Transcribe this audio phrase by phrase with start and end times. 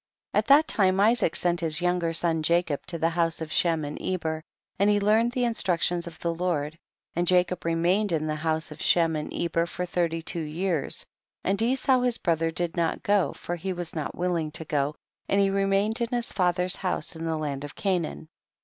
[0.33, 0.37] 18.
[0.39, 4.01] At that time Isaac sent his younger son Jacob to the house of ^hem and
[4.01, 4.41] Eber,
[4.79, 6.79] and he learned the instructions of the Lord,
[7.15, 11.05] and Jacob remained in the house of Shem and Eber for thirty two years,
[11.43, 14.95] and Esau his brother did not go, for he was not willing to go,
[15.29, 18.27] and he remained in his father's house in the land of Ca naan.